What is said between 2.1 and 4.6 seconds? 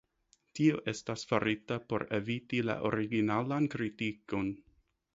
eviti la originalan kritikon.